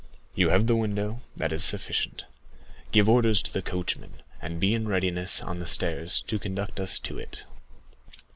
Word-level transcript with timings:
You 0.33 0.49
have 0.49 0.65
the 0.65 0.75
window, 0.75 1.21
that 1.35 1.53
is 1.53 1.63
sufficient. 1.63 2.25
Give 2.91 3.07
orders 3.07 3.39
to 3.43 3.53
the 3.53 3.61
coachman; 3.61 4.23
and 4.41 4.59
be 4.59 4.73
in 4.73 4.87
readiness 4.87 5.41
on 5.43 5.59
the 5.59 5.67
stairs 5.67 6.23
to 6.25 6.39
conduct 6.39 6.79
us 6.79 6.97
to 7.01 7.19
it." 7.19 7.43